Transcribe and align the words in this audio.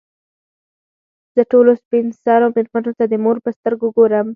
زه 1.35 1.41
ټولو 1.51 1.71
سپین 1.83 2.05
سرو 2.23 2.47
مېرمنو 2.55 2.91
ته 2.97 3.05
د 3.07 3.13
مور 3.23 3.37
په 3.45 3.49
سترګو 3.57 3.87
ګورم. 3.97 4.27